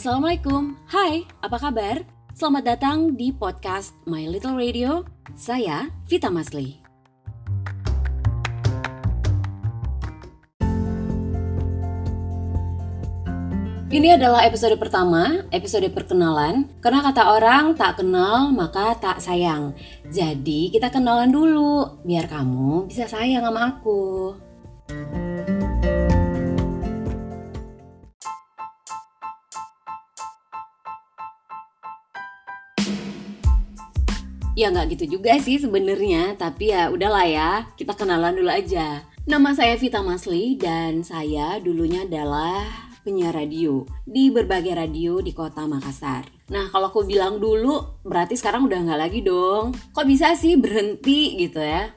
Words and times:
Assalamualaikum, 0.00 0.80
hai, 0.96 1.28
apa 1.44 1.60
kabar? 1.60 2.00
Selamat 2.32 2.72
datang 2.72 3.12
di 3.20 3.36
podcast 3.36 3.92
My 4.08 4.24
Little 4.32 4.56
Radio. 4.56 5.04
Saya 5.36 5.92
Vita 6.08 6.32
Masli. 6.32 6.80
Ini 13.92 14.16
adalah 14.16 14.48
episode 14.48 14.80
pertama, 14.80 15.44
episode 15.52 15.92
perkenalan. 15.92 16.64
Karena 16.80 17.04
kata 17.04 17.36
orang 17.36 17.76
tak 17.76 18.00
kenal 18.00 18.56
maka 18.56 18.96
tak 18.96 19.20
sayang. 19.20 19.76
Jadi 20.08 20.72
kita 20.72 20.88
kenalan 20.88 21.28
dulu, 21.28 22.00
biar 22.08 22.24
kamu 22.24 22.88
bisa 22.88 23.04
sayang 23.04 23.44
sama 23.44 23.76
aku. 23.76 24.32
Ya 34.60 34.68
nggak 34.68 34.92
gitu 34.92 35.16
juga 35.16 35.40
sih 35.40 35.56
sebenarnya, 35.56 36.36
tapi 36.36 36.68
ya 36.68 36.92
udahlah 36.92 37.24
ya, 37.24 37.50
kita 37.80 37.96
kenalan 37.96 38.36
dulu 38.36 38.52
aja. 38.52 39.08
Nama 39.24 39.56
saya 39.56 39.72
Vita 39.80 40.04
Masli 40.04 40.52
dan 40.60 41.00
saya 41.00 41.56
dulunya 41.64 42.04
adalah 42.04 42.68
penyiar 43.00 43.32
radio 43.32 43.88
di 44.04 44.28
berbagai 44.28 44.76
radio 44.76 45.24
di 45.24 45.32
kota 45.32 45.64
Makassar. 45.64 46.28
Nah 46.52 46.68
kalau 46.68 46.92
aku 46.92 47.08
bilang 47.08 47.40
dulu, 47.40 48.04
berarti 48.04 48.36
sekarang 48.36 48.68
udah 48.68 48.84
nggak 48.84 49.00
lagi 49.00 49.24
dong. 49.24 49.72
Kok 49.96 50.04
bisa 50.04 50.36
sih 50.36 50.60
berhenti 50.60 51.40
gitu 51.40 51.64
ya? 51.64 51.88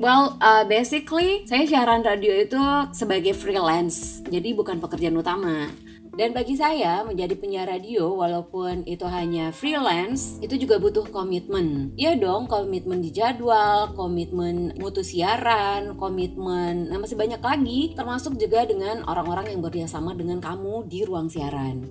Well, 0.00 0.40
uh, 0.40 0.64
basically 0.64 1.44
saya 1.44 1.68
siaran 1.68 2.00
radio 2.00 2.32
itu 2.32 2.56
sebagai 2.96 3.36
freelance, 3.36 4.24
jadi 4.32 4.56
bukan 4.56 4.80
pekerjaan 4.80 5.20
utama. 5.20 5.68
Dan 6.16 6.32
bagi 6.32 6.56
saya 6.56 7.04
menjadi 7.04 7.36
penyiar 7.36 7.68
radio 7.68 8.16
walaupun 8.16 8.88
itu 8.88 9.04
hanya 9.04 9.52
freelance 9.52 10.40
itu 10.40 10.56
juga 10.56 10.80
butuh 10.80 11.04
komitmen. 11.04 11.92
Iya 12.00 12.16
dong, 12.16 12.48
komitmen 12.48 13.04
di 13.04 13.12
jadwal, 13.12 13.92
komitmen 13.92 14.72
mutu 14.80 15.04
siaran, 15.04 15.92
komitmen 16.00 16.88
nah 16.88 16.96
masih 16.96 17.20
banyak 17.20 17.44
lagi 17.44 17.92
termasuk 17.92 18.40
juga 18.40 18.64
dengan 18.64 19.04
orang-orang 19.04 19.52
yang 19.52 19.60
bekerjasama 19.60 20.16
dengan 20.16 20.40
kamu 20.40 20.88
di 20.88 21.04
ruang 21.04 21.28
siaran. 21.28 21.84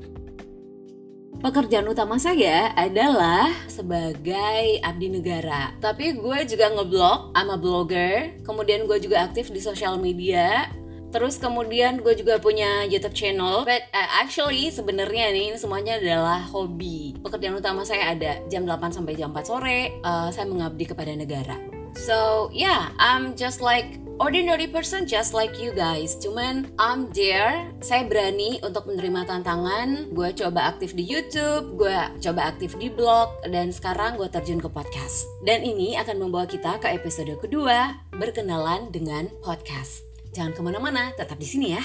Pekerjaan 1.38 1.86
utama 1.86 2.18
saya 2.18 2.74
adalah 2.74 3.54
sebagai 3.70 4.82
abdi 4.82 5.08
negara. 5.08 5.72
Tapi 5.78 6.18
gue 6.18 6.40
juga 6.50 6.68
ngeblog, 6.74 7.32
I'm 7.38 7.54
a 7.54 7.58
blogger. 7.62 8.34
Kemudian 8.42 8.90
gue 8.90 8.98
juga 8.98 9.30
aktif 9.30 9.54
di 9.54 9.62
sosial 9.62 10.02
media. 10.02 10.68
Terus 11.10 11.42
kemudian 11.42 12.02
gue 12.02 12.14
juga 12.18 12.42
punya 12.42 12.86
YouTube 12.90 13.16
channel. 13.16 13.64
But 13.64 13.88
uh, 13.96 14.10
actually 14.20 14.74
sebenarnya 14.74 15.32
nih 15.32 15.54
ini 15.54 15.58
semuanya 15.58 16.02
adalah 16.02 16.44
hobi. 16.50 17.16
Pekerjaan 17.24 17.56
utama 17.58 17.88
saya 17.88 18.12
ada 18.12 18.42
jam 18.50 18.68
8 18.68 18.92
sampai 18.92 19.14
jam 19.14 19.32
4 19.32 19.46
sore. 19.46 19.80
Uh, 20.04 20.34
saya 20.34 20.44
mengabdi 20.50 20.90
kepada 20.90 21.14
negara. 21.16 21.79
So 21.98 22.50
yeah, 22.54 22.92
I'm 23.00 23.34
just 23.34 23.62
like 23.62 24.00
ordinary 24.20 24.68
person 24.68 25.08
just 25.08 25.32
like 25.32 25.58
you 25.58 25.72
guys. 25.72 26.20
Cuman 26.20 26.76
I'm 26.76 27.08
there, 27.16 27.72
saya 27.80 28.04
berani 28.06 28.60
untuk 28.62 28.86
menerima 28.86 29.26
tantangan. 29.26 30.12
Gue 30.12 30.36
coba 30.36 30.76
aktif 30.76 30.94
di 30.94 31.08
YouTube, 31.08 31.80
gue 31.80 31.98
coba 32.20 32.52
aktif 32.52 32.76
di 32.78 32.92
blog, 32.92 33.32
dan 33.48 33.72
sekarang 33.72 34.20
gue 34.20 34.28
terjun 34.28 34.60
ke 34.60 34.68
podcast. 34.68 35.26
Dan 35.48 35.64
ini 35.64 35.96
akan 35.96 36.28
membawa 36.28 36.46
kita 36.46 36.78
ke 36.84 36.92
episode 36.92 37.32
kedua, 37.40 37.96
berkenalan 38.14 38.92
dengan 38.92 39.32
podcast. 39.42 40.04
Jangan 40.36 40.54
ke 40.54 40.62
mana-mana, 40.62 41.16
tetap 41.16 41.40
di 41.40 41.48
sini 41.48 41.74
ya. 41.74 41.84